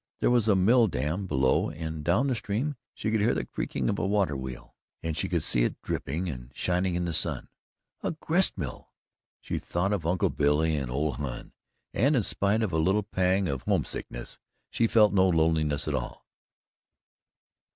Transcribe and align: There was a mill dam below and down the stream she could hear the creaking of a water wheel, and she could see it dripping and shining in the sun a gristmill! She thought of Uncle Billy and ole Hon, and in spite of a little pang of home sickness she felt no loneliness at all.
There 0.19 0.31
was 0.31 0.47
a 0.47 0.55
mill 0.55 0.87
dam 0.87 1.27
below 1.27 1.69
and 1.69 2.03
down 2.03 2.25
the 2.25 2.33
stream 2.33 2.75
she 2.95 3.11
could 3.11 3.21
hear 3.21 3.35
the 3.35 3.45
creaking 3.45 3.87
of 3.87 3.99
a 3.99 4.07
water 4.07 4.35
wheel, 4.35 4.73
and 5.03 5.15
she 5.15 5.29
could 5.29 5.43
see 5.43 5.63
it 5.63 5.79
dripping 5.83 6.27
and 6.27 6.49
shining 6.55 6.95
in 6.95 7.05
the 7.05 7.13
sun 7.13 7.49
a 8.01 8.09
gristmill! 8.09 8.93
She 9.41 9.59
thought 9.59 9.93
of 9.93 10.07
Uncle 10.07 10.31
Billy 10.31 10.75
and 10.75 10.89
ole 10.89 11.11
Hon, 11.11 11.51
and 11.93 12.15
in 12.15 12.23
spite 12.23 12.63
of 12.63 12.73
a 12.73 12.79
little 12.79 13.03
pang 13.03 13.47
of 13.47 13.61
home 13.61 13.85
sickness 13.85 14.39
she 14.71 14.87
felt 14.87 15.13
no 15.13 15.29
loneliness 15.29 15.87
at 15.87 15.93
all. 15.93 16.25